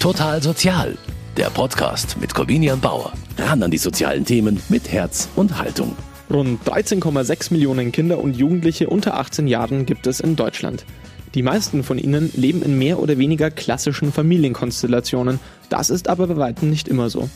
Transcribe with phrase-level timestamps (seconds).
[0.00, 0.96] Total Sozial,
[1.36, 3.12] der Podcast mit Corvinian Bauer.
[3.36, 5.96] Ran an die sozialen Themen mit Herz und Haltung.
[6.30, 10.84] Rund 13,6 Millionen Kinder und Jugendliche unter 18 Jahren gibt es in Deutschland.
[11.34, 15.40] Die meisten von ihnen leben in mehr oder weniger klassischen Familienkonstellationen.
[15.68, 17.28] Das ist aber bei weitem nicht immer so.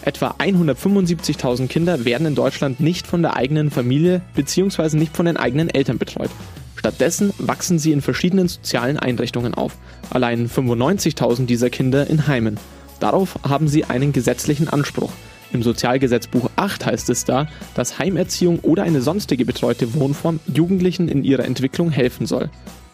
[0.00, 4.96] Etwa 175.000 Kinder werden in Deutschland nicht von der eigenen Familie bzw.
[4.96, 6.30] nicht von den eigenen Eltern betreut.
[6.78, 9.76] Stattdessen wachsen sie in verschiedenen sozialen Einrichtungen auf.
[10.10, 12.56] Allein 95.000 dieser Kinder in Heimen.
[13.00, 15.10] Darauf haben sie einen gesetzlichen Anspruch.
[15.52, 21.24] Im Sozialgesetzbuch 8 heißt es da, dass Heimerziehung oder eine sonstige betreute Wohnform Jugendlichen in
[21.24, 22.48] ihrer Entwicklung helfen soll.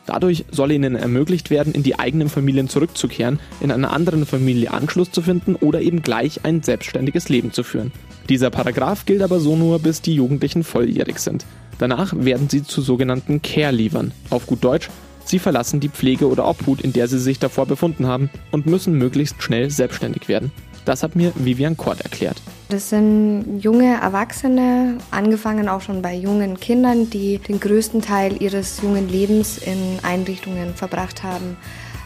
[0.06, 5.11] Dadurch soll ihnen ermöglicht werden, in die eigenen Familien zurückzukehren, in einer anderen Familie Anschluss
[5.11, 7.92] zu finden oder eben gleich ein selbstständiges Leben zu führen.
[8.30, 11.45] Dieser Paragraph gilt aber so nur, bis die Jugendlichen volljährig sind.
[11.84, 14.12] Danach werden sie zu sogenannten Care-Leavern.
[14.30, 14.88] Auf gut Deutsch,
[15.27, 18.95] sie verlassen die Pflege oder Obhut, in der sie sich davor befunden haben und müssen
[18.95, 20.51] möglichst schnell selbstständig werden.
[20.87, 22.39] Das hat mir Vivian Kort erklärt.
[22.70, 28.81] Das sind junge Erwachsene, angefangen auch schon bei jungen Kindern, die den größten Teil ihres
[28.81, 31.59] jungen Lebens in Einrichtungen verbracht haben.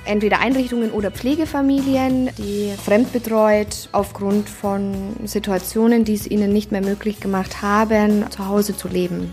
[0.05, 4.92] Entweder Einrichtungen oder Pflegefamilien, die fremdbetreut aufgrund von
[5.25, 9.33] Situationen, die es ihnen nicht mehr möglich gemacht haben, zu Hause zu leben.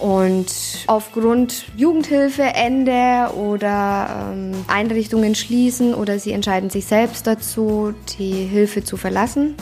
[0.00, 0.46] Und
[0.86, 8.96] aufgrund Jugendhilfeende oder ähm, Einrichtungen schließen oder sie entscheiden sich selbst dazu, die Hilfe zu
[8.96, 9.56] verlassen,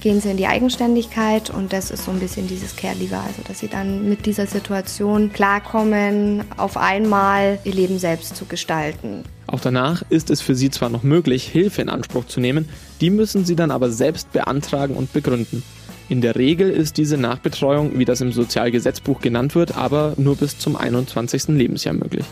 [0.00, 3.60] gehen sie in die Eigenständigkeit und das ist so ein bisschen dieses Care-Leaver, also dass
[3.60, 9.24] sie dann mit dieser Situation klarkommen, auf einmal ihr Leben selbst zu gestalten.
[9.46, 12.68] Auch danach ist es für sie zwar noch möglich, Hilfe in Anspruch zu nehmen,
[13.00, 15.62] die müssen sie dann aber selbst beantragen und begründen.
[16.10, 20.58] In der Regel ist diese Nachbetreuung, wie das im Sozialgesetzbuch genannt wird, aber nur bis
[20.58, 21.48] zum 21.
[21.48, 22.24] Lebensjahr möglich.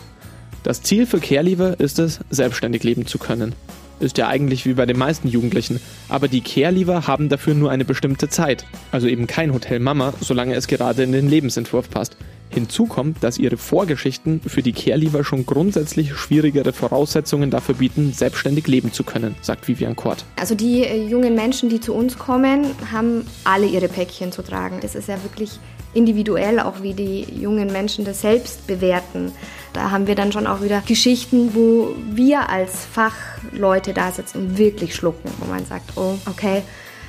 [0.63, 3.53] Das Ziel für Careleaver ist es, selbstständig leben zu können.
[3.99, 7.85] Ist ja eigentlich wie bei den meisten Jugendlichen, aber die Careleaver haben dafür nur eine
[7.85, 12.17] bestimmte Zeit, also eben kein Hotel Mama, solange es gerade in den Lebensentwurf passt.
[12.49, 18.67] Hinzu kommt, dass ihre Vorgeschichten für die Careleaver schon grundsätzlich schwierigere Voraussetzungen dafür bieten, selbstständig
[18.67, 20.25] leben zu können, sagt Vivian Kort.
[20.37, 24.79] Also die äh, jungen Menschen, die zu uns kommen, haben alle ihre Päckchen zu tragen.
[24.81, 25.59] Das ist ja wirklich
[25.93, 29.31] individuell, auch wie die jungen Menschen das selbst bewerten.
[29.73, 34.57] Da haben wir dann schon auch wieder Geschichten, wo wir als Fachleute da sitzen und
[34.57, 36.63] wirklich schlucken, wo man sagt, oh, okay,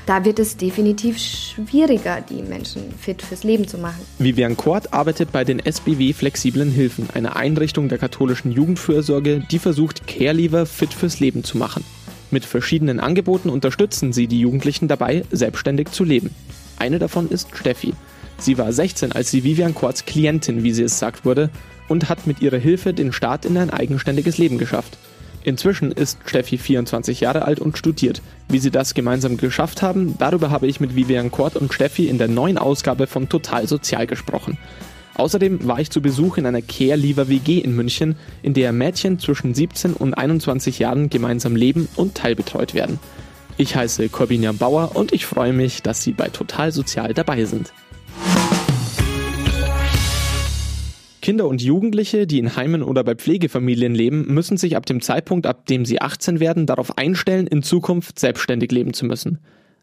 [0.08, 4.00] da wird es definitiv schwieriger, die Menschen fit fürs Leben zu machen.
[4.18, 10.06] Vivian Kort arbeitet bei den SBW Flexiblen Hilfen, einer Einrichtung der katholischen Jugendfürsorge, die versucht,
[10.06, 11.84] Careleaver fit fürs Leben zu machen.
[12.30, 16.30] Mit verschiedenen Angeboten unterstützen sie die Jugendlichen dabei, selbstständig zu leben.
[16.78, 17.92] Eine davon ist Steffi.
[18.38, 21.50] Sie war 16, als sie Vivian Korts Klientin, wie sie es sagt wurde,
[21.86, 24.96] und hat mit ihrer Hilfe den Start in ein eigenständiges Leben geschafft.
[25.44, 28.22] Inzwischen ist Steffi 24 Jahre alt und studiert.
[28.48, 32.18] Wie sie das gemeinsam geschafft haben, darüber habe ich mit Vivian Kort und Steffi in
[32.18, 34.58] der neuen Ausgabe von Total Sozial gesprochen.
[35.14, 39.52] Außerdem war ich zu Besuch in einer Care WG in München, in der Mädchen zwischen
[39.52, 43.00] 17 und 21 Jahren gemeinsam leben und teilbetreut werden.
[43.56, 47.72] Ich heiße Corbinia Bauer und ich freue mich, dass Sie bei Total Sozial dabei sind.
[51.28, 55.46] Kinder und Jugendliche, die in Heimen oder bei Pflegefamilien leben, müssen sich ab dem Zeitpunkt,
[55.46, 59.38] ab dem sie 18 werden, darauf einstellen, in Zukunft selbstständig leben zu müssen.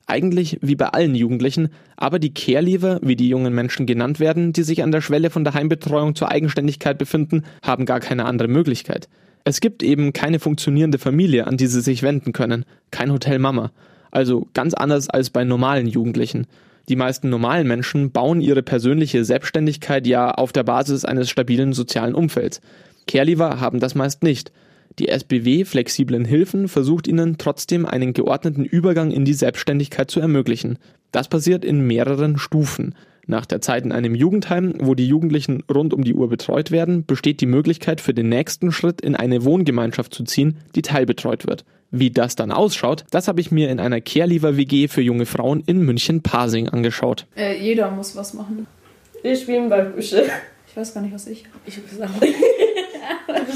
[0.08, 4.64] Eigentlich wie bei allen Jugendlichen, aber die Careleaver, wie die jungen Menschen genannt werden, die
[4.64, 9.08] sich an der Schwelle von der Heimbetreuung zur Eigenständigkeit befinden, haben gar keine andere Möglichkeit.
[9.44, 13.72] Es gibt eben keine funktionierende Familie, an die sie sich wenden können, kein Hotel Mama.
[14.10, 16.48] Also ganz anders als bei normalen Jugendlichen.
[16.88, 22.14] Die meisten normalen Menschen bauen ihre persönliche Selbstständigkeit ja auf der Basis eines stabilen sozialen
[22.14, 22.62] Umfelds.
[23.08, 24.52] Careleaver haben das meist nicht.
[25.00, 30.78] Die SBW Flexiblen Hilfen versucht ihnen trotzdem einen geordneten Übergang in die Selbstständigkeit zu ermöglichen.
[31.12, 32.96] Das passiert in mehreren Stufen.
[33.28, 37.06] Nach der Zeit in einem Jugendheim, wo die Jugendlichen rund um die Uhr betreut werden,
[37.06, 41.66] besteht die Möglichkeit für den nächsten Schritt in eine Wohngemeinschaft zu ziehen, die teilbetreut wird.
[42.00, 45.80] Wie das dann ausschaut, das habe ich mir in einer Careleaver-WG für junge Frauen in
[45.82, 47.26] München-Pasing angeschaut.
[47.38, 48.68] Äh, jeder muss was machen.
[49.24, 50.26] Ich bin bei Küche.
[50.68, 51.46] Ich weiß gar nicht, was ich.
[51.66, 52.14] Ich muss sagen.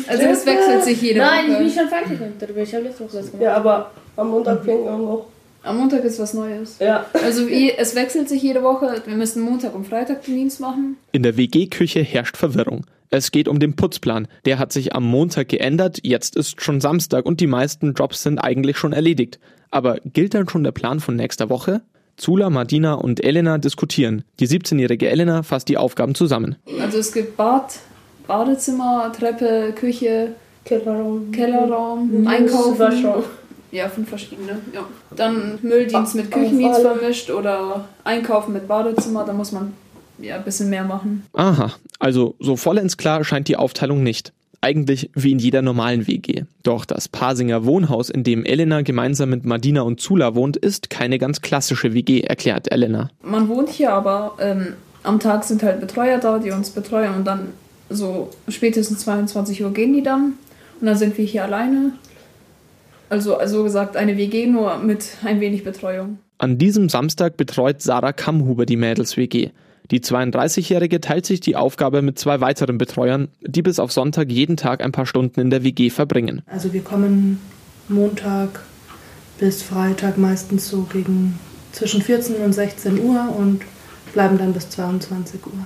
[0.08, 1.64] Also es wechselt sich jede Nein, ich Woche.
[1.64, 2.62] bin schon fertig darüber.
[2.62, 3.42] Ich habe letzte Woche was gemacht.
[3.44, 5.26] Ja, aber am Montag fängt man noch.
[5.64, 6.78] Am Montag ist was Neues.
[6.80, 7.06] Ja.
[7.14, 9.02] Also wie, es wechselt sich jede Woche.
[9.06, 10.98] Wir müssen Montag und Freitag Dienst machen.
[11.12, 12.86] In der WG-Küche herrscht Verwirrung.
[13.12, 14.28] Es geht um den Putzplan.
[14.46, 18.38] Der hat sich am Montag geändert, jetzt ist schon Samstag und die meisten Jobs sind
[18.40, 19.40] eigentlich schon erledigt.
[19.72, 21.82] Aber gilt dann schon der Plan von nächster Woche?
[22.18, 24.24] Zula, Martina und Elena diskutieren.
[24.40, 26.58] Die 17-jährige Elena fasst die Aufgaben zusammen.
[26.82, 27.80] Also es gibt Bad,
[28.28, 30.34] Badezimmer, Treppe, Küche,
[30.66, 31.32] Kellerraum.
[31.32, 32.28] Kellerraum, Mhm.
[32.28, 33.24] Einkaufen.
[33.72, 34.84] Ja, fünf verschiedene, ja.
[35.16, 39.74] Dann Mülldienst mit Küchendienst vermischt oder Einkaufen mit Badezimmer, da muss man
[40.22, 41.24] ja ein bisschen mehr machen.
[41.34, 44.34] Aha, also so vollends klar scheint die Aufteilung nicht.
[44.62, 46.44] Eigentlich wie in jeder normalen WG.
[46.64, 51.18] Doch das Pasinger Wohnhaus, in dem Elena gemeinsam mit Madina und Zula wohnt, ist keine
[51.18, 53.10] ganz klassische WG, erklärt Elena.
[53.22, 54.74] Man wohnt hier, aber ähm,
[55.04, 57.54] am Tag sind halt Betreuer da, die uns betreuen und dann
[57.90, 60.34] so spätestens 22 Uhr gehen die dann
[60.80, 61.94] und dann sind wir hier alleine.
[63.10, 66.20] Also, also gesagt, eine WG nur mit ein wenig Betreuung.
[66.38, 69.50] An diesem Samstag betreut Sarah Kammhuber die Mädels-WG.
[69.92, 74.56] Die 32-Jährige teilt sich die Aufgabe mit zwei weiteren Betreuern, die bis auf Sonntag jeden
[74.56, 76.44] Tag ein paar Stunden in der WG verbringen.
[76.46, 77.42] Also wir kommen
[77.88, 78.62] Montag
[79.40, 81.40] bis Freitag meistens so gegen
[81.72, 83.62] zwischen 14 und 16 Uhr und
[84.14, 85.66] bleiben dann bis 22 Uhr.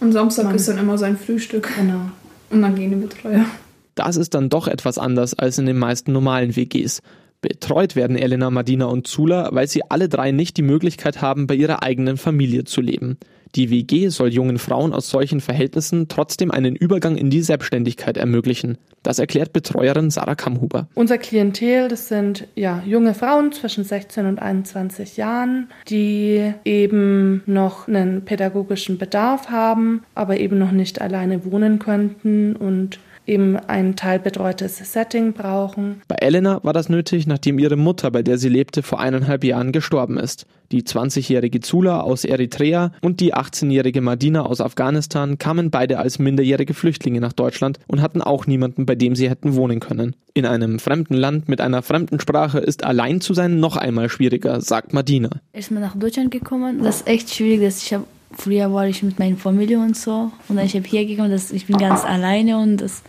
[0.00, 1.68] Und Samstag Man, ist dann immer sein Frühstück.
[1.76, 2.10] Genau.
[2.50, 3.46] Und dann gehen die Betreuer.
[3.94, 7.02] Das ist dann doch etwas anders als in den meisten normalen WGs.
[7.40, 11.54] Betreut werden Elena, Madina und Zula, weil sie alle drei nicht die Möglichkeit haben, bei
[11.54, 13.18] ihrer eigenen Familie zu leben.
[13.54, 18.78] Die WG soll jungen Frauen aus solchen Verhältnissen trotzdem einen Übergang in die Selbstständigkeit ermöglichen.
[19.02, 20.88] Das erklärt Betreuerin Sarah Kammhuber.
[20.94, 27.88] Unser Klientel, das sind ja junge Frauen zwischen 16 und 21 Jahren, die eben noch
[27.88, 34.78] einen pädagogischen Bedarf haben, aber eben noch nicht alleine wohnen könnten und eben ein teilbetreutes
[34.92, 36.02] Setting brauchen.
[36.08, 39.72] Bei Elena war das nötig, nachdem ihre Mutter, bei der sie lebte, vor eineinhalb Jahren
[39.72, 40.46] gestorben ist.
[40.72, 46.72] Die 20-jährige Zula aus Eritrea und die 18-jährige Madina aus Afghanistan kamen beide als minderjährige
[46.72, 50.16] Flüchtlinge nach Deutschland und hatten auch niemanden, bei dem sie hätten wohnen können.
[50.32, 54.62] In einem fremden Land mit einer fremden Sprache ist allein zu sein noch einmal schwieriger,
[54.62, 55.28] sagt Madina.
[55.52, 58.04] Erstmal nach Deutschland gekommen, das ist echt schwierig, dass ich habe
[58.36, 60.32] früher war ich mit meiner Familie und so.
[60.48, 63.02] Und dann ich habe hier gekommen, dass ich bin ganz alleine und das,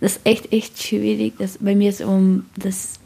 [0.00, 1.34] das ist echt, echt schwierig.
[1.38, 2.98] Das, bei mir ist um, das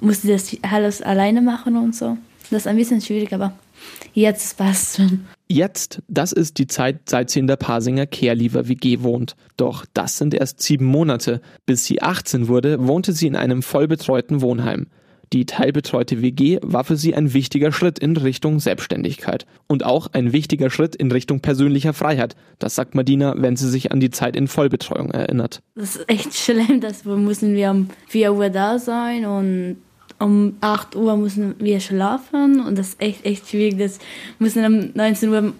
[0.00, 2.16] musste das alles alleine machen und so.
[2.50, 3.52] Das ist ein bisschen schwierig, aber
[4.14, 5.26] jetzt passt schon.
[5.48, 9.36] Jetzt, das ist die Zeit, seit sie in der Pasinger Carelever WG wohnt.
[9.56, 11.40] Doch das sind erst sieben Monate.
[11.66, 14.86] Bis sie 18 wurde, wohnte sie in einem vollbetreuten Wohnheim.
[15.32, 20.32] Die teilbetreute WG war für sie ein wichtiger Schritt in Richtung Selbstständigkeit und auch ein
[20.32, 22.36] wichtiger Schritt in Richtung persönlicher Freiheit.
[22.58, 25.62] Das sagt Madina, wenn sie sich an die Zeit in Vollbetreuung erinnert.
[25.74, 29.76] Das ist echt schlimm, dass wir müssen wir um 4 Uhr da sein und
[30.18, 33.78] um 8 Uhr müssen wir schlafen und das ist echt, echt schwierig.
[33.78, 33.98] Das
[34.38, 35.52] müssen um 19 Uhr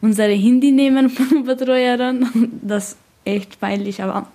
[0.00, 2.26] unsere Handy nehmen von Betreuerin.
[2.60, 4.26] Das ist echt peinlich, aber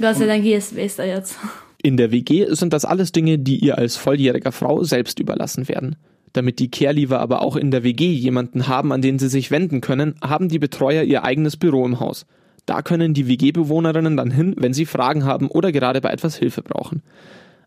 [0.00, 1.36] Gott sei Dank hier ist es besser jetzt.
[1.80, 5.96] In der WG sind das alles Dinge, die ihr als volljähriger Frau selbst überlassen werden.
[6.32, 9.80] Damit die Carelever aber auch in der WG jemanden haben, an den sie sich wenden
[9.80, 12.26] können, haben die Betreuer ihr eigenes Büro im Haus.
[12.66, 16.62] Da können die WG-Bewohnerinnen dann hin, wenn sie Fragen haben oder gerade bei etwas Hilfe
[16.62, 17.02] brauchen.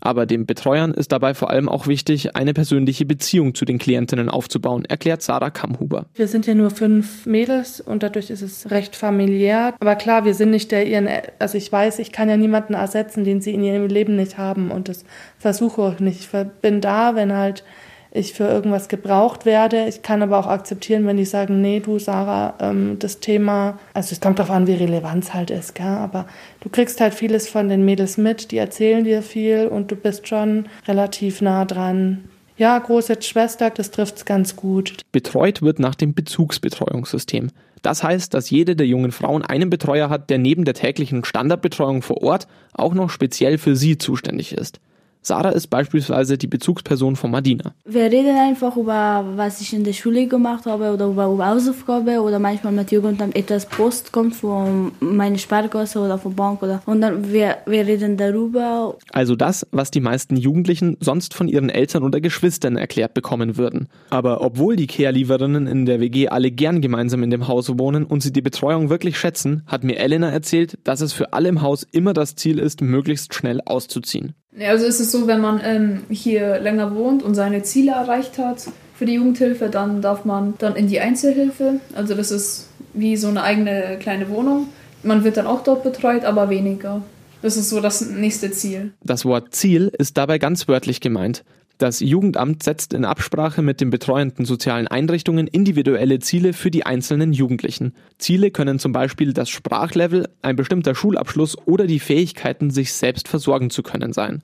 [0.01, 4.29] Aber den Betreuern ist dabei vor allem auch wichtig, eine persönliche Beziehung zu den Klientinnen
[4.29, 6.07] aufzubauen, erklärt Sarah Kammhuber.
[6.15, 9.75] Wir sind ja nur fünf Mädels und dadurch ist es recht familiär.
[9.79, 11.07] Aber klar, wir sind nicht der ihren,
[11.39, 14.71] also ich weiß, ich kann ja niemanden ersetzen, den sie in ihrem Leben nicht haben
[14.71, 15.05] und das
[15.37, 16.21] versuche auch nicht.
[16.21, 16.29] Ich
[16.61, 17.63] bin da, wenn halt
[18.11, 19.87] ich für irgendwas gebraucht werde.
[19.87, 24.11] Ich kann aber auch akzeptieren, wenn die sagen, nee, du Sarah, ähm, das Thema, also
[24.13, 25.85] es kommt darauf an, wie relevant es halt ist, gell?
[25.85, 26.25] aber
[26.59, 30.27] du kriegst halt vieles von den Mädels mit, die erzählen dir viel und du bist
[30.27, 32.25] schon relativ nah dran.
[32.57, 34.97] Ja, große Schwester, das trifft es ganz gut.
[35.11, 37.49] Betreut wird nach dem Bezugsbetreuungssystem.
[37.81, 42.01] Das heißt, dass jede der jungen Frauen einen Betreuer hat, der neben der täglichen Standardbetreuung
[42.01, 44.79] vor Ort auch noch speziell für sie zuständig ist.
[45.23, 47.73] Sarah ist beispielsweise die Bezugsperson von Madina.
[47.85, 52.39] Wir reden einfach über, was ich in der Schule gemacht habe oder über, Hausaufgaben oder
[52.39, 57.31] manchmal mit Jugendamt etwas Post kommt von meiner Sparkasse oder von Bank oder und dann
[57.31, 58.97] wir, wir reden darüber.
[59.11, 63.87] Also das, was die meisten Jugendlichen sonst von ihren Eltern oder Geschwistern erklärt bekommen würden.
[64.09, 68.23] Aber obwohl die Care-Lieferinnen in der WG alle gern gemeinsam in dem Haus wohnen und
[68.23, 71.85] sie die Betreuung wirklich schätzen, hat mir Elena erzählt, dass es für alle im Haus
[71.91, 74.33] immer das Ziel ist, möglichst schnell auszuziehen.
[74.59, 78.67] Also ist es so, wenn man ähm, hier länger wohnt und seine Ziele erreicht hat
[78.95, 81.79] für die Jugendhilfe, dann darf man dann in die Einzelhilfe.
[81.95, 84.67] Also das ist wie so eine eigene kleine Wohnung.
[85.03, 87.01] Man wird dann auch dort betreut, aber weniger.
[87.41, 88.91] Das ist so das nächste Ziel.
[89.03, 91.43] Das Wort Ziel ist dabei ganz wörtlich gemeint.
[91.81, 97.33] Das Jugendamt setzt in Absprache mit den betreuenden sozialen Einrichtungen individuelle Ziele für die einzelnen
[97.33, 97.95] Jugendlichen.
[98.19, 103.71] Ziele können zum Beispiel das Sprachlevel, ein bestimmter Schulabschluss oder die Fähigkeiten, sich selbst versorgen
[103.71, 104.43] zu können sein.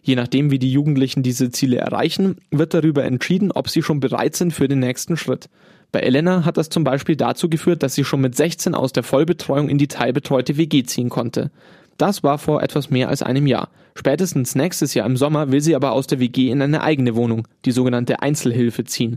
[0.00, 4.36] Je nachdem, wie die Jugendlichen diese Ziele erreichen, wird darüber entschieden, ob sie schon bereit
[4.36, 5.48] sind für den nächsten Schritt.
[5.90, 9.02] Bei Elena hat das zum Beispiel dazu geführt, dass sie schon mit 16 aus der
[9.02, 11.50] Vollbetreuung in die teilbetreute WG ziehen konnte.
[11.98, 13.70] Das war vor etwas mehr als einem Jahr.
[13.96, 17.48] Spätestens nächstes Jahr im Sommer will sie aber aus der WG in eine eigene Wohnung,
[17.64, 19.16] die sogenannte Einzelhilfe, ziehen.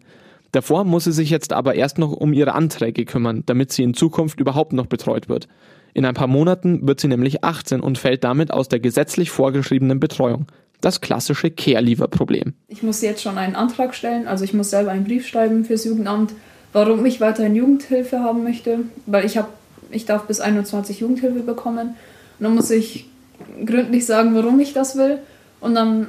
[0.54, 3.94] Davor muss sie sich jetzt aber erst noch um ihre Anträge kümmern, damit sie in
[3.94, 5.50] Zukunft überhaupt noch betreut wird.
[5.94, 10.00] In ein paar Monaten wird sie nämlich 18 und fällt damit aus der gesetzlich vorgeschriebenen
[10.00, 10.46] Betreuung.
[10.80, 12.54] Das klassische Care-Leaver-Problem.
[12.70, 15.84] Ich muss jetzt schon einen Antrag stellen, also ich muss selber einen Brief schreiben fürs
[15.84, 16.32] Jugendamt,
[16.72, 19.50] warum ich weiterhin Jugendhilfe haben möchte, weil ich habe,
[19.92, 21.96] ich darf bis 21 Jugendhilfe bekommen.
[22.40, 23.09] Und dann muss ich
[23.66, 25.20] gründlich sagen, warum ich das will.
[25.60, 26.08] Und dann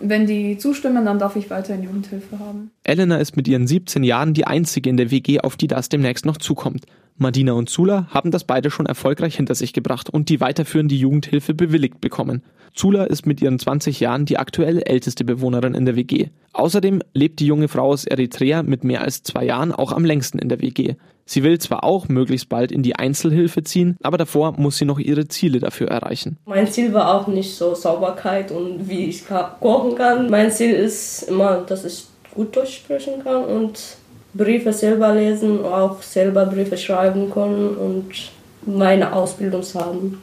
[0.00, 2.70] wenn die zustimmen, dann darf ich weiterhin Jugendhilfe haben.
[2.84, 6.24] Elena ist mit ihren 17 Jahren die einzige in der WG, auf die das demnächst
[6.24, 6.86] noch zukommt.
[7.20, 11.52] Madina und Zula haben das beide schon erfolgreich hinter sich gebracht und die weiterführende Jugendhilfe
[11.52, 12.42] bewilligt bekommen.
[12.74, 16.28] Zula ist mit ihren 20 Jahren die aktuell älteste Bewohnerin in der WG.
[16.52, 20.38] Außerdem lebt die junge Frau aus Eritrea mit mehr als zwei Jahren auch am längsten
[20.38, 20.94] in der WG.
[21.24, 25.00] Sie will zwar auch möglichst bald in die Einzelhilfe ziehen, aber davor muss sie noch
[25.00, 26.38] ihre Ziele dafür erreichen.
[26.46, 30.30] Mein Ziel war auch nicht so Sauberkeit und wie ich kochen kann.
[30.30, 33.97] Mein Ziel ist immer, dass ich gut durchsprechen kann und
[34.34, 38.30] Briefe selber lesen, auch selber Briefe schreiben können und
[38.66, 40.20] meine Ausbildung haben.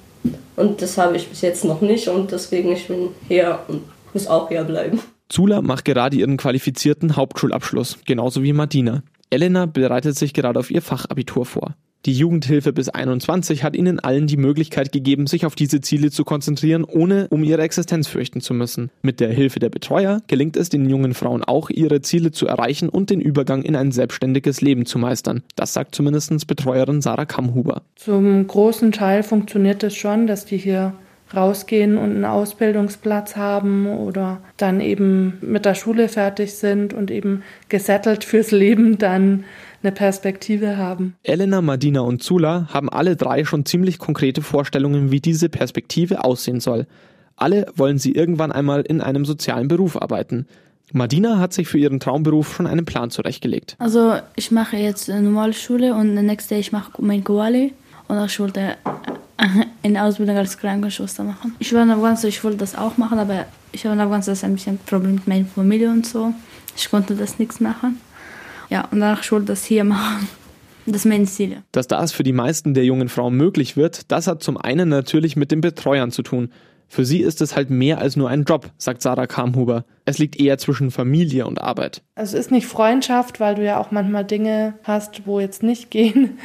[0.55, 3.81] Und das habe ich bis jetzt noch nicht und deswegen ich bin hier und
[4.13, 5.00] muss auch hier bleiben.
[5.29, 9.03] Zula macht gerade ihren qualifizierten Hauptschulabschluss, genauso wie Martina.
[9.29, 11.75] Elena bereitet sich gerade auf ihr Fachabitur vor.
[12.05, 16.24] Die Jugendhilfe bis 21 hat ihnen allen die Möglichkeit gegeben, sich auf diese Ziele zu
[16.24, 18.91] konzentrieren, ohne um ihre Existenz fürchten zu müssen.
[19.01, 22.89] Mit der Hilfe der Betreuer gelingt es den jungen Frauen auch, ihre Ziele zu erreichen
[22.89, 25.41] und den Übergang in ein selbstständiges Leben zu meistern.
[25.55, 27.81] Das sagt zumindest Betreuerin Sarah Kammhuber.
[27.95, 30.93] Zum großen Teil funktioniert es schon, dass die hier
[31.35, 37.41] rausgehen und einen Ausbildungsplatz haben oder dann eben mit der Schule fertig sind und eben
[37.67, 39.43] gesettelt fürs Leben dann
[39.85, 41.15] eine Perspektive haben.
[41.23, 46.59] Elena, Madina und Zula haben alle drei schon ziemlich konkrete Vorstellungen, wie diese Perspektive aussehen
[46.59, 46.87] soll.
[47.35, 50.47] Alle wollen sie irgendwann einmal in einem sozialen Beruf arbeiten.
[50.93, 53.75] Madina hat sich für ihren Traumberuf schon einen Plan zurechtgelegt.
[53.79, 57.73] Also ich mache jetzt eine normale Schule und nächste Day ich mache mein Koali
[58.07, 58.77] und ich wollte
[59.83, 61.55] eine Ausbildung als Krankenschwester machen.
[61.59, 64.55] Ich war in Afghanistan, ich wollte das auch machen, aber ich habe in Afghanistan ein
[64.55, 66.33] bisschen Problem mit meiner Familie und so.
[66.77, 67.99] Ich konnte das nichts machen.
[68.69, 70.27] Ja, und danach ich das hier machen.
[70.86, 71.63] Das ist mein Ziel.
[71.72, 75.36] Dass das für die meisten der jungen Frauen möglich wird, das hat zum einen natürlich
[75.36, 76.51] mit den Betreuern zu tun.
[76.87, 79.85] Für sie ist es halt mehr als nur ein Job, sagt Sarah Kamhuber.
[80.05, 82.03] Es liegt eher zwischen Familie und Arbeit.
[82.13, 85.89] Also es ist nicht Freundschaft, weil du ja auch manchmal Dinge hast, wo jetzt nicht
[85.91, 86.37] gehen.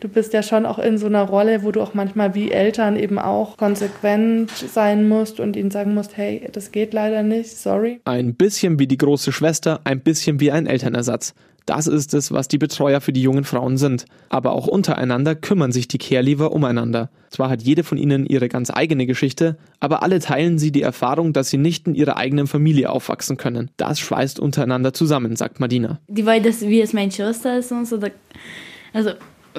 [0.00, 2.96] du bist ja schon auch in so einer Rolle, wo du auch manchmal wie Eltern
[2.96, 8.00] eben auch konsequent sein musst und ihnen sagen musst, hey, das geht leider nicht, sorry.
[8.04, 11.34] Ein bisschen wie die große Schwester, ein bisschen wie ein Elternersatz.
[11.66, 14.04] Das ist es, was die Betreuer für die jungen Frauen sind.
[14.28, 17.10] Aber auch untereinander kümmern sich die Carelever umeinander.
[17.30, 21.32] Zwar hat jede von ihnen ihre ganz eigene Geschichte, aber alle teilen sie die Erfahrung,
[21.32, 23.70] dass sie nicht in ihrer eigenen Familie aufwachsen können.
[23.76, 25.98] Das schweißt untereinander zusammen, sagt Madina.
[26.08, 27.98] Die weiß, dass wir es meine Schwester ist und so.
[28.92, 29.12] Also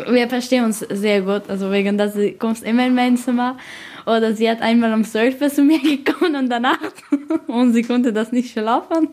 [0.10, 1.44] wir verstehen uns sehr gut.
[1.48, 3.58] Also wegen, dass sie kommt immer in mein Zimmer.
[4.06, 6.80] Oder sie hat einmal 12 Uhr zu mir gekommen und danach
[7.48, 9.10] und sie konnte das nicht schlafen.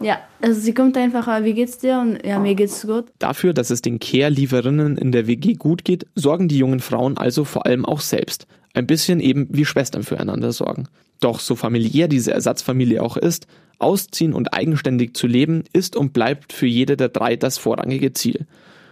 [0.00, 1.98] Ja, also sie kommt einfach, ah, wie geht's dir?
[1.98, 3.06] Und ja, mir geht's gut.
[3.18, 7.44] Dafür, dass es den Care-Lieferinnen in der WG gut geht, sorgen die jungen Frauen also
[7.44, 8.46] vor allem auch selbst.
[8.72, 10.88] Ein bisschen eben wie Schwestern füreinander sorgen.
[11.20, 13.46] Doch so familiär diese Ersatzfamilie auch ist,
[13.78, 18.46] ausziehen und eigenständig zu leben, ist und bleibt für jede der drei das vorrangige Ziel.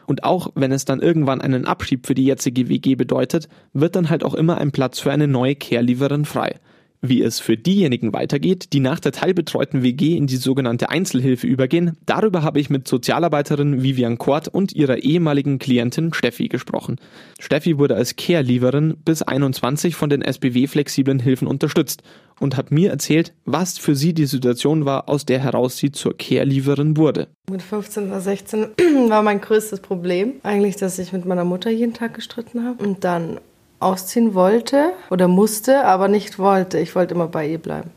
[0.07, 4.11] Und auch wenn es dann irgendwann einen Abschieb für die jetzige WG bedeutet, wird dann
[4.11, 6.57] halt auch immer ein Platz für eine neue Care-Lieferin frei.
[7.00, 11.97] Wie es für diejenigen weitergeht, die nach der teilbetreuten WG in die sogenannte Einzelhilfe übergehen,
[12.07, 16.97] darüber habe ich mit Sozialarbeiterin Vivian Kort und ihrer ehemaligen Klientin Steffi gesprochen.
[17.38, 22.02] Steffi wurde als Care-Lieferin bis 21 von den SBW-flexiblen Hilfen unterstützt
[22.40, 26.17] und hat mir erzählt, was für sie die Situation war, aus der heraus sie zur
[26.17, 27.28] Care-Lieferin wurde.
[27.49, 28.67] Mit 15 oder 16
[29.09, 33.05] war mein größtes Problem eigentlich, dass ich mit meiner Mutter jeden Tag gestritten habe und
[33.05, 33.38] dann
[33.81, 36.79] ausziehen wollte oder musste, aber nicht wollte.
[36.79, 37.91] Ich wollte immer bei ihr bleiben.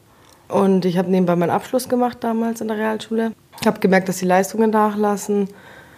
[0.48, 3.32] Und ich habe nebenbei meinen Abschluss gemacht damals in der Realschule.
[3.62, 5.48] Ich habe gemerkt, dass die Leistungen nachlassen.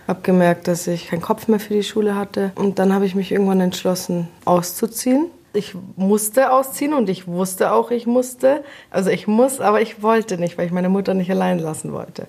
[0.07, 2.51] Habe gemerkt, dass ich keinen Kopf mehr für die Schule hatte.
[2.55, 5.27] Und dann habe ich mich irgendwann entschlossen, auszuziehen.
[5.53, 8.63] Ich musste ausziehen und ich wusste auch, ich musste.
[8.89, 12.27] Also ich muss, aber ich wollte nicht, weil ich meine Mutter nicht allein lassen wollte.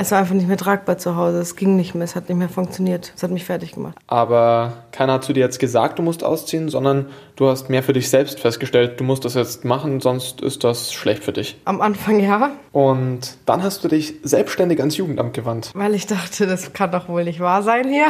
[0.00, 1.40] Es war einfach nicht mehr tragbar zu Hause.
[1.40, 3.12] Es ging nicht mehr, es hat nicht mehr funktioniert.
[3.16, 3.96] Es hat mich fertig gemacht.
[4.06, 7.92] Aber keiner hat zu dir jetzt gesagt, du musst ausziehen, sondern du hast mehr für
[7.92, 11.60] dich selbst festgestellt, du musst das jetzt machen, sonst ist das schlecht für dich.
[11.64, 12.52] Am Anfang ja.
[12.70, 15.72] Und dann hast du dich selbstständig ans Jugendamt gewandt.
[15.74, 18.06] Weil ich dachte, das kann doch wohl nicht wahr sein hier.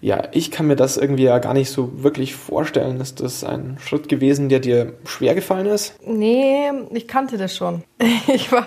[0.00, 3.00] Ja, ich kann mir das irgendwie ja gar nicht so wirklich vorstellen.
[3.00, 5.94] Ist das ein Schritt gewesen, der dir schwer gefallen ist?
[6.04, 7.82] Nee, ich kannte das schon.
[8.26, 8.66] Ich war,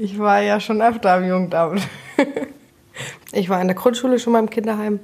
[0.00, 1.86] ich war ja schon öfter im Jugendamt.
[3.32, 4.98] Ich war in der Grundschule schon mal im Kinderheim.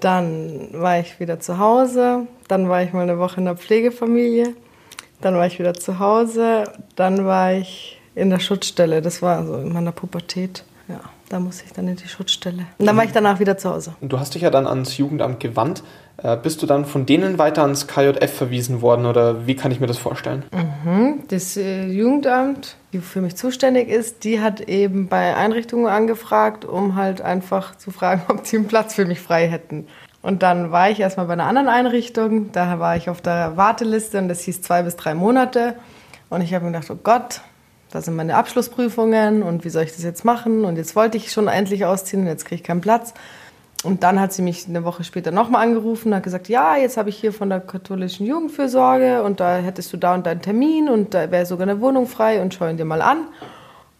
[0.00, 2.26] Dann war ich wieder zu Hause.
[2.48, 4.54] Dann war ich mal eine Woche in der Pflegefamilie.
[5.20, 6.64] Dann war ich wieder zu Hause.
[6.96, 9.02] Dann war ich in der Schutzstelle.
[9.02, 10.64] Das war so in meiner Pubertät.
[10.86, 11.00] Ja,
[11.32, 12.66] da musste ich dann in die Schutzstelle.
[12.76, 13.94] Und dann war ich danach wieder zu Hause.
[14.02, 15.82] Und du hast dich ja dann ans Jugendamt gewandt.
[16.18, 19.80] Äh, bist du dann von denen weiter ans KJF verwiesen worden oder wie kann ich
[19.80, 20.44] mir das vorstellen?
[20.52, 21.20] Mhm.
[21.28, 26.96] Das äh, Jugendamt, die für mich zuständig ist, die hat eben bei Einrichtungen angefragt, um
[26.96, 29.86] halt einfach zu fragen, ob sie einen Platz für mich frei hätten.
[30.20, 34.18] Und dann war ich erstmal bei einer anderen Einrichtung, da war ich auf der Warteliste
[34.18, 35.76] und das hieß zwei bis drei Monate.
[36.28, 37.40] Und ich habe mir gedacht, oh Gott,
[37.92, 40.64] da sind meine Abschlussprüfungen und wie soll ich das jetzt machen?
[40.64, 43.12] Und jetzt wollte ich schon endlich ausziehen und jetzt kriege ich keinen Platz.
[43.84, 46.96] Und dann hat sie mich eine Woche später nochmal angerufen und hat gesagt, ja, jetzt
[46.96, 50.88] habe ich hier von der katholischen Jugendfürsorge und da hättest du da und deinen Termin
[50.88, 53.26] und da wäre sogar eine Wohnung frei und schau ihn dir mal an.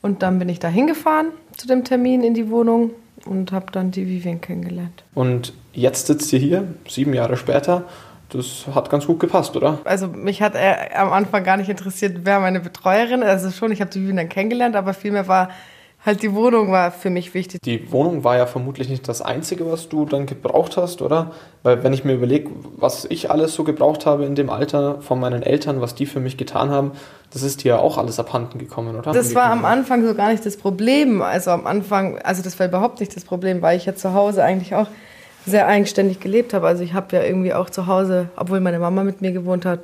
[0.00, 2.92] Und dann bin ich da hingefahren zu dem Termin in die Wohnung
[3.26, 5.04] und habe dann die Vivian kennengelernt.
[5.14, 7.84] Und jetzt sitzt ihr hier, sieben Jahre später.
[8.32, 9.78] Das hat ganz gut gepasst, oder?
[9.84, 13.28] Also mich hat er am Anfang gar nicht interessiert, wer meine Betreuerin ist.
[13.28, 15.50] Also schon, ich habe die dann kennengelernt, aber vielmehr war
[16.04, 17.60] halt die Wohnung war für mich wichtig.
[17.62, 21.32] Die Wohnung war ja vermutlich nicht das Einzige, was du dann gebraucht hast, oder?
[21.62, 25.20] Weil wenn ich mir überlege, was ich alles so gebraucht habe in dem Alter von
[25.20, 26.92] meinen Eltern, was die für mich getan haben,
[27.32, 29.12] das ist dir ja auch alles abhanden gekommen, oder?
[29.12, 31.22] Das war am Anfang so gar nicht das Problem.
[31.22, 34.42] Also am Anfang, also das war überhaupt nicht das Problem, weil ich ja zu Hause
[34.42, 34.88] eigentlich auch
[35.46, 36.66] sehr eigenständig gelebt habe.
[36.66, 39.80] Also ich habe ja irgendwie auch zu Hause, obwohl meine Mama mit mir gewohnt hat,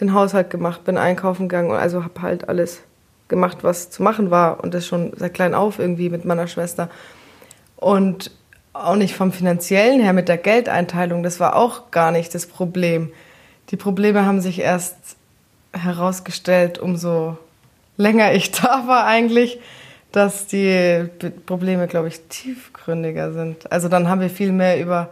[0.00, 2.82] den Haushalt gemacht, bin einkaufen gegangen und also habe halt alles
[3.28, 6.90] gemacht, was zu machen war und das schon seit klein auf irgendwie mit meiner Schwester.
[7.76, 8.30] Und
[8.72, 13.10] auch nicht vom finanziellen her mit der Geldeinteilung, das war auch gar nicht das Problem.
[13.70, 14.96] Die Probleme haben sich erst
[15.72, 17.36] herausgestellt, umso
[17.96, 19.60] länger ich da war eigentlich,
[20.16, 21.10] dass die
[21.44, 23.70] Probleme, glaube ich, tiefgründiger sind.
[23.70, 25.10] Also dann haben wir viel mehr über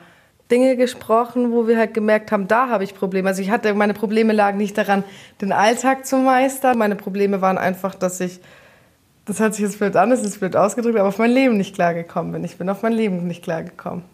[0.51, 3.29] Dinge gesprochen, wo wir halt gemerkt haben, da habe ich Probleme.
[3.29, 5.05] Also ich hatte, meine Probleme lagen nicht daran,
[5.43, 6.79] den Alltag zu meistern.
[6.79, 8.41] Meine Probleme waren einfach, dass ich,
[9.27, 11.75] das hört sich jetzt blöd an, das ist blöd ausgedrückt, aber auf mein Leben nicht
[11.75, 12.43] klargekommen bin.
[12.43, 14.05] Ich bin auf mein Leben nicht klargekommen.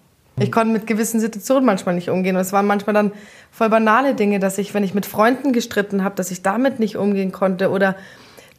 [0.40, 2.34] Ich konnte mit gewissen Situationen manchmal nicht umgehen.
[2.34, 3.12] Und es waren manchmal dann
[3.52, 6.96] voll banale Dinge, dass ich, wenn ich mit Freunden gestritten habe, dass ich damit nicht
[6.96, 7.70] umgehen konnte.
[7.70, 7.94] Oder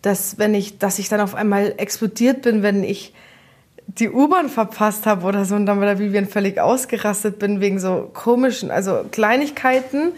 [0.02, 3.14] dass, wenn ich, dass ich dann auf einmal explodiert bin, wenn ich
[3.88, 7.80] die U-Bahn verpasst habe oder so und dann bei der Vivian völlig ausgerastet bin wegen
[7.80, 10.14] so komischen, also Kleinigkeiten.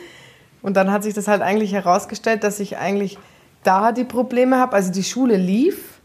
[0.62, 3.18] Und dann hat sich das halt eigentlich herausgestellt, dass ich eigentlich
[3.64, 4.74] da die Probleme habe.
[4.74, 6.00] Also die Schule lief,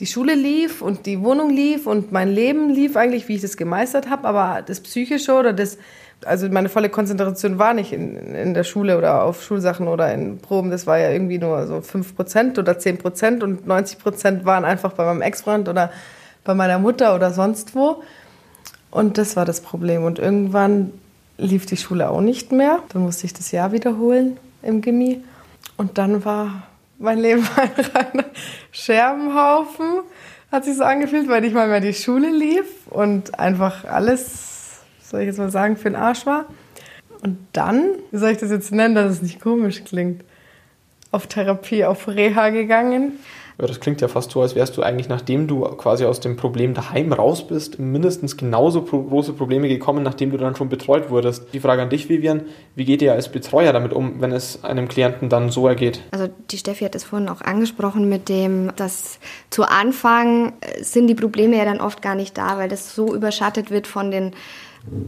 [0.00, 3.56] die Schule lief und die Wohnung lief und mein Leben lief eigentlich, wie ich das
[3.56, 4.28] gemeistert habe.
[4.28, 5.76] Aber das Psychische oder das,
[6.24, 10.38] also meine volle Konzentration war nicht in, in der Schule oder auf Schulsachen oder in
[10.38, 10.70] Proben.
[10.70, 15.22] Das war ja irgendwie nur so 5% oder 10% und 90% waren einfach bei meinem
[15.22, 15.90] Ex-Freund oder
[16.44, 18.02] bei meiner Mutter oder sonst wo.
[18.90, 20.04] Und das war das Problem.
[20.04, 20.92] Und irgendwann
[21.36, 22.80] lief die Schule auch nicht mehr.
[22.92, 25.22] Dann musste ich das Jahr wiederholen im Gimmi.
[25.76, 26.64] Und dann war
[26.98, 28.24] mein Leben ein reiner
[28.72, 30.00] Scherbenhaufen.
[30.50, 34.57] Hat sich so angefühlt, weil nicht mal mehr die Schule lief und einfach alles,
[35.08, 36.46] soll ich jetzt mal sagen, für den Arsch war.
[37.22, 40.22] Und dann, wie soll ich das jetzt nennen, dass es nicht komisch klingt,
[41.10, 43.12] auf Therapie, auf Reha gegangen.
[43.60, 46.36] Ja, das klingt ja fast so, als wärst du eigentlich, nachdem du quasi aus dem
[46.36, 51.10] Problem daheim raus bist, mindestens genauso pro große Probleme gekommen, nachdem du dann schon betreut
[51.10, 51.52] wurdest.
[51.52, 52.42] Die Frage an dich, Vivian,
[52.76, 56.02] wie geht ihr als Betreuer damit um, wenn es einem Klienten dann so ergeht?
[56.12, 59.18] Also die Steffi hat es vorhin auch angesprochen mit dem, dass
[59.50, 63.12] zu Anfang äh, sind die Probleme ja dann oft gar nicht da, weil das so
[63.12, 64.34] überschattet wird von den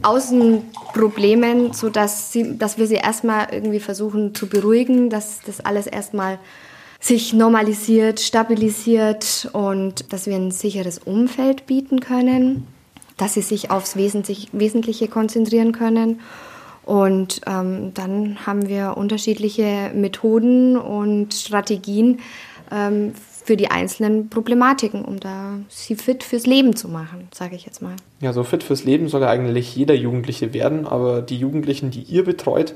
[0.03, 6.41] Außenproblemen, sodass sie, dass wir sie erstmal irgendwie versuchen zu beruhigen, dass das alles erstmal
[7.01, 12.67] sich normalisiert, stabilisiert und dass wir ein sicheres Umfeld bieten können,
[13.17, 16.21] dass sie sich aufs Wesentliche konzentrieren können.
[16.85, 22.21] Und ähm, dann haben wir unterschiedliche Methoden und Strategien
[22.71, 23.13] ähm,
[23.45, 27.81] für die einzelnen Problematiken, um da sie fit fürs Leben zu machen, sage ich jetzt
[27.81, 27.97] mal.
[28.21, 32.03] Ja, so fit fürs Leben soll ja eigentlich jeder Jugendliche werden, aber die Jugendlichen, die
[32.03, 32.75] ihr betreut,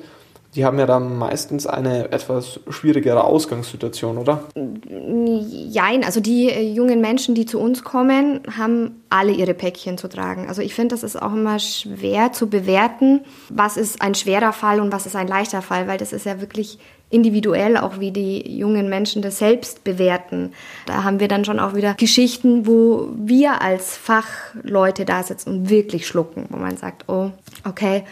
[0.55, 4.45] die haben ja dann meistens eine etwas schwierigere Ausgangssituation, oder?
[4.55, 10.09] Jein, also die äh, jungen Menschen, die zu uns kommen, haben alle ihre Päckchen zu
[10.09, 10.49] tragen.
[10.49, 14.81] Also ich finde, das ist auch immer schwer zu bewerten, was ist ein schwerer Fall
[14.81, 16.79] und was ist ein leichter Fall, weil das ist ja wirklich
[17.11, 20.53] individuell, auch wie die jungen Menschen das selbst bewerten.
[20.87, 25.71] Da haben wir dann schon auch wieder Geschichten, wo wir als Fachleute da sitzen und
[25.71, 27.31] wirklich schlucken, wo man sagt, oh,
[27.64, 28.05] okay,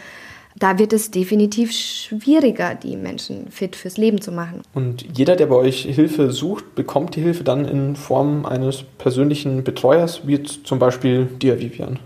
[0.55, 4.61] da wird es definitiv schwieriger, die Menschen fit fürs Leben zu machen.
[4.73, 9.63] Und jeder, der bei euch Hilfe sucht, bekommt die Hilfe dann in Form eines persönlichen
[9.63, 11.99] Betreuers, wie zum Beispiel dir, Vivian,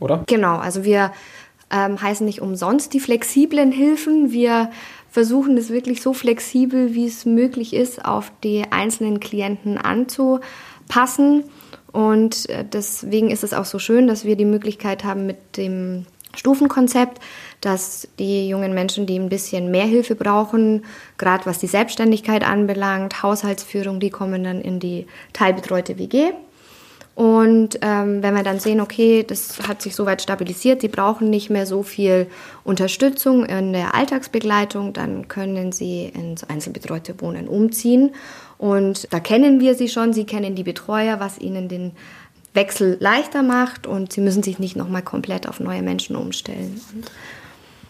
[0.00, 0.24] oder?
[0.26, 1.12] Genau, also wir
[1.70, 4.32] ähm, heißen nicht umsonst die flexiblen Hilfen.
[4.32, 4.70] Wir
[5.10, 11.44] versuchen es wirklich so flexibel, wie es möglich ist, auf die einzelnen Klienten anzupassen.
[11.92, 16.06] Und äh, deswegen ist es auch so schön, dass wir die Möglichkeit haben mit dem
[16.34, 17.20] Stufenkonzept,
[17.62, 20.84] dass die jungen Menschen, die ein bisschen mehr Hilfe brauchen,
[21.16, 26.32] gerade was die Selbstständigkeit anbelangt, Haushaltsführung, die kommen dann in die teilbetreute WG.
[27.14, 31.50] Und ähm, wenn wir dann sehen, okay, das hat sich soweit stabilisiert, sie brauchen nicht
[31.50, 32.26] mehr so viel
[32.64, 38.14] Unterstützung in der Alltagsbegleitung, dann können sie ins einzelbetreute Wohnen umziehen.
[38.56, 41.92] Und da kennen wir sie schon, sie kennen die Betreuer, was ihnen den
[42.54, 46.80] Wechsel leichter macht und sie müssen sich nicht nochmal komplett auf neue Menschen umstellen.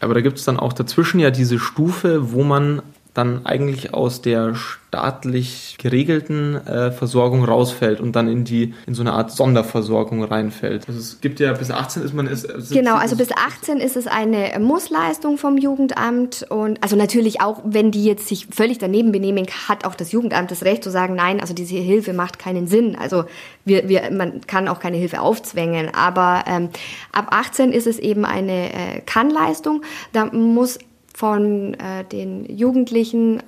[0.02, 2.82] Aber da gibt es dann auch dazwischen ja diese Stufe, wo man
[3.14, 9.02] dann eigentlich aus der staatlich geregelten äh, Versorgung rausfällt und dann in die in so
[9.02, 10.88] eine Art Sonderversorgung reinfällt.
[10.88, 13.96] Also es gibt ja bis 18 ist man ist, ist Genau, also bis 18 ist
[13.96, 19.12] es eine Mussleistung vom Jugendamt und also natürlich auch, wenn die jetzt sich völlig daneben
[19.12, 22.66] benehmen, hat auch das Jugendamt das Recht zu sagen, nein, also diese Hilfe macht keinen
[22.66, 22.96] Sinn.
[22.98, 23.24] Also
[23.64, 26.70] wir, wir, man kann auch keine Hilfe aufzwängen, aber ähm,
[27.12, 29.82] ab 18 ist es eben eine äh, Kannleistung.
[30.12, 30.78] Da muss
[31.14, 33.42] von äh, den Jugendlichen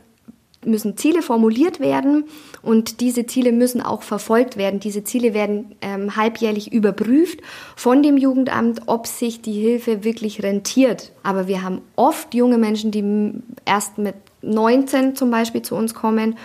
[0.67, 2.25] müssen Ziele formuliert werden
[2.63, 4.81] und diese Ziele müssen auch verfolgt werden.
[4.81, 7.41] Diese Ziele werden ähm, halbjährlich überprüft
[7.77, 11.13] von dem Jugendamt, ob sich die Hilfe wirklich rentiert.
[11.23, 13.33] Aber wir haben oft junge Menschen, die
[13.65, 16.37] erst mit 19 zum Beispiel zu uns kommen,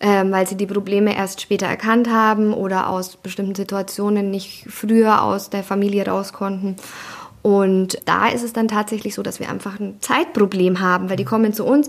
[0.00, 5.22] ähm, weil sie die Probleme erst später erkannt haben oder aus bestimmten Situationen nicht früher
[5.22, 6.76] aus der Familie raus konnten.
[7.46, 11.24] Und da ist es dann tatsächlich so, dass wir einfach ein Zeitproblem haben, weil die
[11.24, 11.86] kommen zu uns,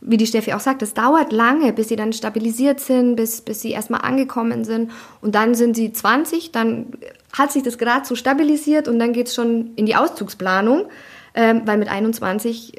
[0.00, 3.60] wie die Steffi auch sagt, es dauert lange, bis sie dann stabilisiert sind, bis, bis
[3.60, 4.92] sie erstmal angekommen sind.
[5.20, 6.86] Und dann sind sie 20, dann
[7.34, 10.86] hat sich das gerade so stabilisiert und dann geht es schon in die Auszugsplanung,
[11.34, 12.72] ähm, weil mit 21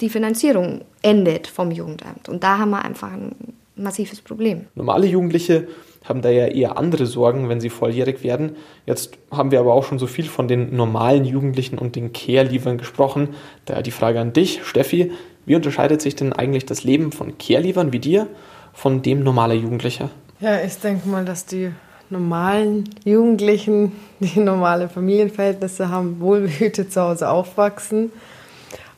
[0.00, 2.28] die Finanzierung endet vom Jugendamt.
[2.28, 3.36] Und da haben wir einfach ein
[3.76, 4.66] massives Problem.
[4.74, 5.68] Normale Jugendliche
[6.08, 8.56] haben da ja eher andere Sorgen, wenn sie volljährig werden.
[8.86, 12.78] Jetzt haben wir aber auch schon so viel von den normalen Jugendlichen und den Care-Liefern
[12.78, 13.30] gesprochen.
[13.66, 15.12] Daher die Frage an dich, Steffi,
[15.46, 18.26] wie unterscheidet sich denn eigentlich das Leben von Care-Liefern wie dir
[18.72, 20.10] von dem normaler Jugendlicher?
[20.40, 21.72] Ja, ich denke mal, dass die
[22.10, 28.12] normalen Jugendlichen, die normale Familienverhältnisse haben, wohlbehütet zu Hause aufwachsen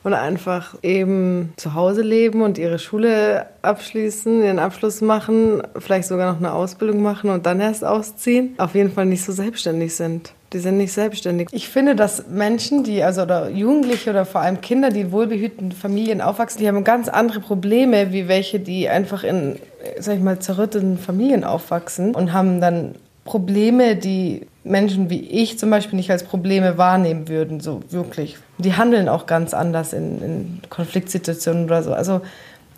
[0.03, 6.33] und einfach eben zu Hause leben und ihre Schule abschließen, ihren Abschluss machen, vielleicht sogar
[6.33, 10.33] noch eine Ausbildung machen und dann erst ausziehen, auf jeden Fall nicht so selbstständig sind.
[10.53, 11.47] Die sind nicht selbstständig.
[11.53, 15.71] Ich finde, dass Menschen, die, also oder Jugendliche oder vor allem Kinder, die in wohlbehüteten
[15.71, 19.57] Familien aufwachsen, die haben ganz andere Probleme, wie welche, die einfach in,
[19.99, 25.69] sag ich mal, zerrütteten Familien aufwachsen und haben dann Probleme, die Menschen wie ich zum
[25.69, 28.37] Beispiel nicht als Probleme wahrnehmen würden, so wirklich.
[28.57, 31.93] Die handeln auch ganz anders in, in Konfliktsituationen oder so.
[31.93, 32.21] Also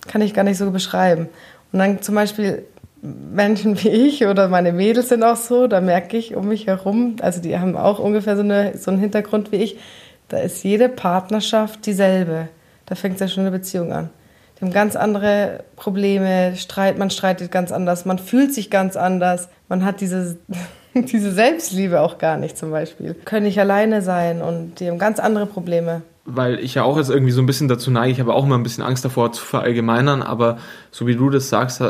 [0.08, 1.28] kann ich gar nicht so beschreiben.
[1.72, 2.66] Und dann zum Beispiel
[3.02, 7.18] Menschen wie ich oder meine Mädels sind auch so, da merke ich um mich herum,
[7.22, 9.78] also die haben auch ungefähr so, eine, so einen Hintergrund wie ich,
[10.30, 12.48] da ist jede Partnerschaft dieselbe.
[12.86, 14.10] Da fängt ja schon eine Beziehung an.
[14.64, 19.84] Haben ganz andere Probleme, Streit, man streitet ganz anders, man fühlt sich ganz anders, man
[19.84, 20.38] hat diese
[20.94, 23.16] diese Selbstliebe auch gar nicht zum Beispiel.
[23.26, 26.04] Können nicht alleine sein und die haben ganz andere Probleme.
[26.26, 28.58] Weil ich ja auch jetzt irgendwie so ein bisschen dazu neige, ich habe auch immer
[28.58, 30.58] ein bisschen Angst davor zu verallgemeinern, aber
[30.90, 31.84] so wie du das sagst,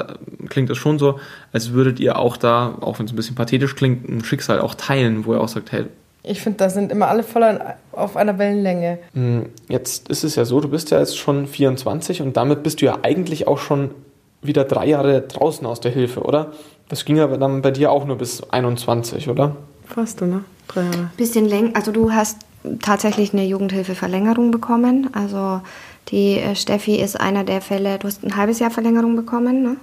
[0.49, 1.19] klingt das schon so,
[1.51, 4.73] als würdet ihr auch da, auch wenn es ein bisschen pathetisch klingt, ein Schicksal auch
[4.73, 5.86] teilen, wo ihr auch sagt, hey,
[6.23, 7.59] ich finde, da sind immer alle voll
[7.91, 8.99] auf einer Wellenlänge.
[9.13, 12.81] Hm, jetzt ist es ja so, du bist ja jetzt schon 24 und damit bist
[12.81, 13.91] du ja eigentlich auch schon
[14.41, 16.51] wieder drei Jahre draußen aus der Hilfe, oder?
[16.88, 19.55] Das ging aber dann bei dir auch nur bis 21, oder?
[19.86, 20.43] Fast, ne?
[20.67, 21.09] Drei Jahre.
[21.17, 21.71] Bisschen länger.
[21.73, 22.39] Also du hast
[22.81, 25.09] tatsächlich eine Jugendhilfeverlängerung bekommen.
[25.13, 25.62] Also
[26.09, 29.77] die äh, Steffi ist einer der Fälle, du hast ein halbes Jahr Verlängerung bekommen, ne?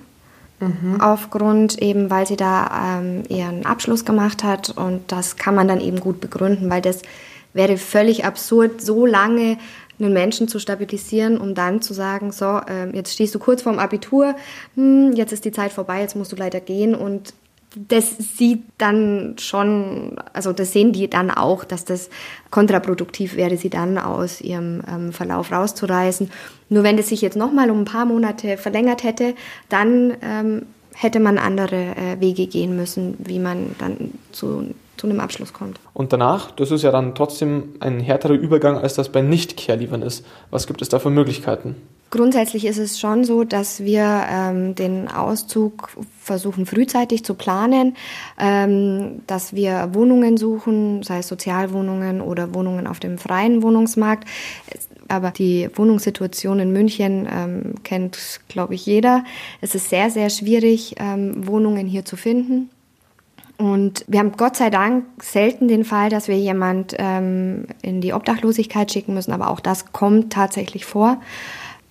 [0.61, 1.01] Mhm.
[1.01, 5.81] Aufgrund eben, weil sie da ähm, ihren Abschluss gemacht hat und das kann man dann
[5.81, 7.03] eben gut begründen, weil das
[7.55, 9.57] wäre völlig absurd, so lange
[9.99, 13.79] einen Menschen zu stabilisieren, um dann zu sagen, so, äh, jetzt stehst du kurz vorm
[13.79, 14.35] Abitur,
[14.75, 17.35] hm, jetzt ist die Zeit vorbei, jetzt musst du leider gehen und
[17.77, 22.11] das sieht dann schon, also das sehen die dann auch, dass das
[22.51, 26.31] kontraproduktiv wäre, sie dann aus ihrem ähm, Verlauf rauszureißen.
[26.69, 29.35] Nur wenn das sich jetzt nochmal um ein paar Monate verlängert hätte,
[29.69, 35.21] dann ähm, hätte man andere äh, Wege gehen müssen, wie man dann zu, zu einem
[35.21, 35.79] Abschluss kommt.
[35.95, 40.27] Und danach, das ist ja dann trotzdem ein härterer Übergang, als das bei Nicht-Care-Liefern ist.
[40.51, 41.77] Was gibt es da für Möglichkeiten?
[42.11, 47.97] Grundsätzlich ist es schon so, dass wir ähm, den Auszug versuchen frühzeitig zu planen,
[48.37, 54.29] ähm, dass wir Wohnungen suchen, sei es Sozialwohnungen oder Wohnungen auf dem freien Wohnungsmarkt.
[55.07, 59.25] Aber die Wohnungssituation in München ähm, kennt, glaube ich, jeder.
[59.61, 62.71] Es ist sehr, sehr schwierig, ähm, Wohnungen hier zu finden.
[63.57, 68.15] Und wir haben Gott sei Dank selten den Fall, dass wir jemand ähm, in die
[68.15, 71.21] Obdachlosigkeit schicken müssen, aber auch das kommt tatsächlich vor.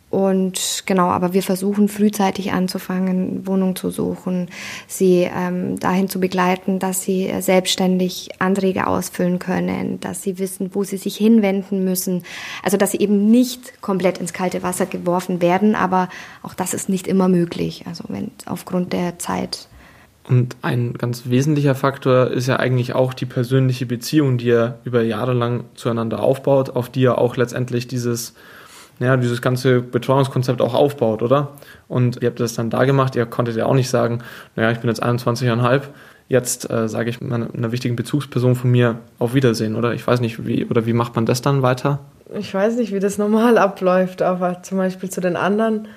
[0.10, 4.48] Und genau, aber wir versuchen frühzeitig anzufangen, Wohnung zu suchen,
[4.88, 10.84] sie ähm, dahin zu begleiten, dass sie selbstständig Anträge ausfüllen können, dass sie wissen, wo
[10.84, 12.24] sie sich hinwenden müssen.
[12.64, 16.10] Also dass sie eben nicht komplett ins kalte Wasser geworfen werden, aber
[16.42, 17.84] auch das ist nicht immer möglich.
[17.88, 19.68] Also wenn aufgrund der Zeit.
[20.28, 25.04] Und ein ganz wesentlicher Faktor ist ja eigentlich auch die persönliche Beziehung, die ihr über
[25.04, 28.34] Jahre lang zueinander aufbaut, auf die ihr auch letztendlich dieses
[29.00, 31.54] ja, dieses ganze Betreuungskonzept auch aufbaut, oder?
[31.88, 34.20] Und ihr habt das dann da gemacht, ihr konntet ja auch nicht sagen,
[34.56, 35.82] naja, ich bin jetzt 21,5,
[36.28, 39.94] jetzt äh, sage ich meiner, einer wichtigen Bezugsperson von mir auf Wiedersehen, oder?
[39.94, 42.00] Ich weiß nicht, wie, oder wie macht man das dann weiter?
[42.38, 45.88] Ich weiß nicht, wie das normal abläuft, aber zum Beispiel zu den anderen,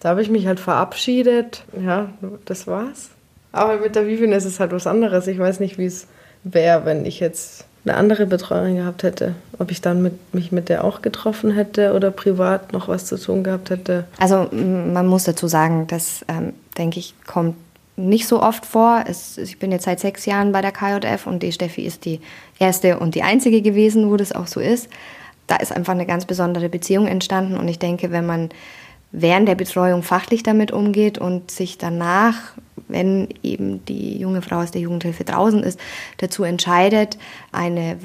[0.00, 2.08] da habe ich mich halt verabschiedet, ja,
[2.44, 3.10] das war's.
[3.52, 5.26] Aber mit der Vivien ist es halt was anderes.
[5.26, 6.06] Ich weiß nicht, wie es
[6.44, 9.34] wäre, wenn ich jetzt eine andere Betreuerin gehabt hätte.
[9.58, 13.18] Ob ich dann mit, mich mit der auch getroffen hätte oder privat noch was zu
[13.18, 14.04] tun gehabt hätte.
[14.18, 17.56] Also man muss dazu sagen, das ähm, denke ich kommt
[17.98, 19.04] nicht so oft vor.
[19.06, 22.20] Es, ich bin jetzt seit sechs Jahren bei der KJF und die Steffi ist die
[22.58, 24.88] erste und die einzige gewesen, wo das auch so ist.
[25.46, 28.50] Da ist einfach eine ganz besondere Beziehung entstanden und ich denke, wenn man
[29.10, 32.34] während der Betreuung fachlich damit umgeht und sich danach
[32.88, 35.78] wenn eben die junge Frau aus der Jugendhilfe draußen ist,
[36.18, 37.18] dazu entscheidet,
[37.52, 37.98] eine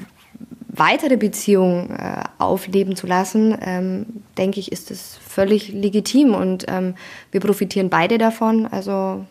[0.68, 6.94] weitere Beziehung äh, aufleben zu lassen, ähm, denke ich, ist das völlig legitim und ähm,
[7.30, 8.66] wir profitieren beide davon.
[8.66, 9.24] Also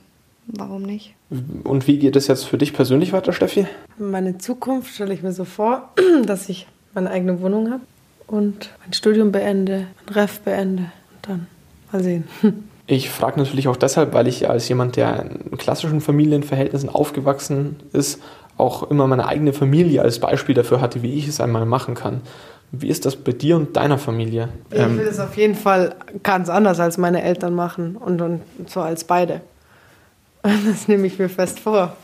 [0.48, 1.16] warum nicht?
[1.64, 3.68] Und wie geht es jetzt für dich persönlich weiter, Steffi?
[3.98, 5.90] Meine Zukunft stelle ich mir so vor,
[6.26, 7.84] dass ich meine eigene Wohnung habe
[8.28, 11.48] und mein Studium beende, mein Ref beende und dann
[11.92, 12.26] mal sehen.
[12.94, 18.22] Ich frage natürlich auch deshalb, weil ich als jemand, der in klassischen Familienverhältnissen aufgewachsen ist,
[18.56, 22.22] auch immer meine eigene Familie als Beispiel dafür hatte, wie ich es einmal machen kann.
[22.72, 24.50] Wie ist das bei dir und deiner Familie?
[24.70, 28.82] Ich will es auf jeden Fall ganz anders als meine Eltern machen und, und so
[28.82, 29.42] als beide.
[30.44, 31.96] Das nehme ich mir fest vor.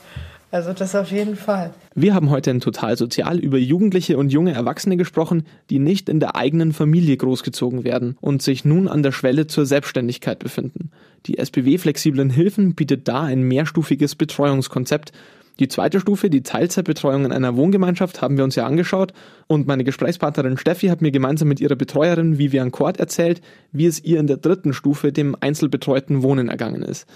[0.52, 1.72] Also das auf jeden Fall.
[1.94, 6.20] Wir haben heute in Total Sozial über Jugendliche und junge Erwachsene gesprochen, die nicht in
[6.20, 10.90] der eigenen Familie großgezogen werden und sich nun an der Schwelle zur Selbstständigkeit befinden.
[11.28, 15.12] Die SBW Flexiblen Hilfen bietet da ein mehrstufiges Betreuungskonzept.
[15.60, 19.12] Die zweite Stufe, die Teilzeitbetreuung in einer Wohngemeinschaft, haben wir uns ja angeschaut
[19.48, 23.42] und meine Gesprächspartnerin Steffi hat mir gemeinsam mit ihrer Betreuerin Vivian Kort erzählt,
[23.74, 27.08] wie es ihr in der dritten Stufe, dem einzelbetreuten Wohnen, ergangen ist.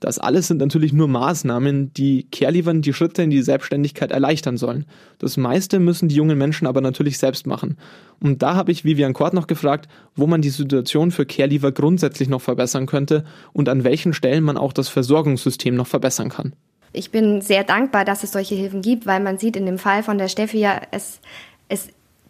[0.00, 4.86] Das alles sind natürlich nur Maßnahmen, die Caregivern die Schritte in die Selbstständigkeit erleichtern sollen.
[5.18, 7.76] Das meiste müssen die jungen Menschen aber natürlich selbst machen.
[8.18, 12.30] Und da habe ich Vivian Kort noch gefragt, wo man die Situation für Caregiver grundsätzlich
[12.30, 16.54] noch verbessern könnte und an welchen Stellen man auch das Versorgungssystem noch verbessern kann.
[16.92, 20.02] Ich bin sehr dankbar, dass es solche Hilfen gibt, weil man sieht in dem Fall
[20.02, 21.20] von der Steffi ja, es,
[21.68, 21.88] es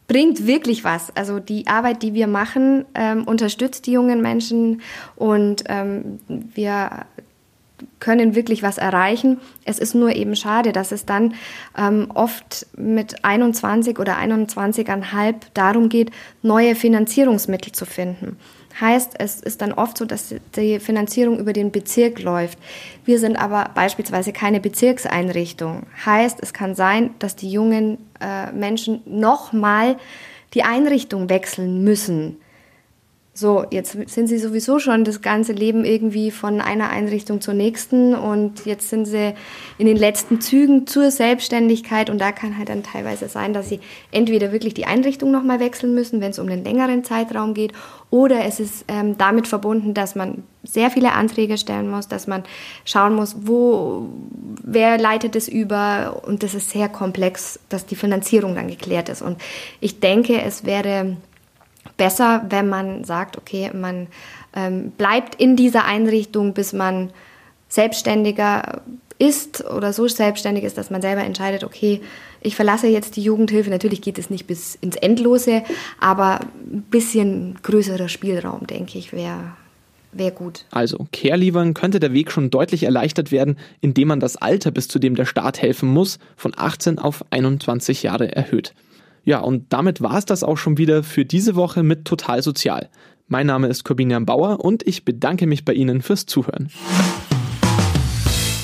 [0.09, 1.14] bringt wirklich was.
[1.16, 4.83] Also die Arbeit, die wir machen, ähm, unterstützt die jungen Menschen
[5.14, 7.06] und ähm, wir
[7.98, 9.40] können wirklich was erreichen.
[9.64, 11.34] Es ist nur eben schade, dass es dann
[11.76, 16.10] ähm, oft mit 21 oder 21,5 darum geht,
[16.42, 18.36] neue Finanzierungsmittel zu finden.
[18.80, 22.58] Heißt, es ist dann oft so, dass die Finanzierung über den Bezirk läuft.
[23.04, 25.86] Wir sind aber beispielsweise keine Bezirkseinrichtung.
[26.06, 29.96] Heißt, es kann sein, dass die jungen äh, Menschen nochmal
[30.54, 32.36] die Einrichtung wechseln müssen
[33.40, 38.14] so, jetzt sind sie sowieso schon das ganze Leben irgendwie von einer Einrichtung zur nächsten
[38.14, 39.35] und jetzt sind sie
[39.79, 43.81] in den letzten Zügen zur Selbstständigkeit und da kann halt dann teilweise sein, dass sie
[44.12, 47.72] entweder wirklich die Einrichtung nochmal wechseln müssen, wenn es um einen längeren Zeitraum geht,
[48.11, 52.42] oder es ist ähm, damit verbunden, dass man sehr viele Anträge stellen muss, dass man
[52.85, 54.09] schauen muss, wo,
[54.62, 59.22] wer leitet es über und das ist sehr komplex, dass die Finanzierung dann geklärt ist.
[59.22, 59.40] Und
[59.81, 61.16] ich denke, es wäre
[61.96, 64.08] besser, wenn man sagt, okay, man
[64.54, 67.10] ähm, bleibt in dieser Einrichtung, bis man
[67.68, 68.82] selbstständiger
[69.18, 72.00] ist oder so selbstständig ist, dass man selber entscheidet, okay,
[72.40, 73.68] ich verlasse jetzt die Jugendhilfe.
[73.68, 75.62] Natürlich geht es nicht bis ins Endlose,
[76.00, 79.52] aber ein bisschen größerer Spielraum, denke ich, wäre
[80.12, 80.64] wäre gut.
[80.72, 84.98] Also, Care-Liefern könnte der Weg schon deutlich erleichtert werden, indem man das Alter, bis zu
[84.98, 88.74] dem der Staat helfen muss, von 18 auf 21 Jahre erhöht.
[89.24, 92.88] Ja, und damit war es das auch schon wieder für diese Woche mit Total Sozial.
[93.28, 96.68] Mein Name ist Corbinian Bauer und ich bedanke mich bei Ihnen fürs Zuhören.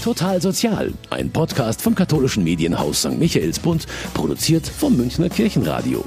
[0.02, 3.18] Total Sozial, ein Podcast vom katholischen Medienhaus St.
[3.18, 6.04] Michaelsbund, produziert vom Münchner Kirchenradio.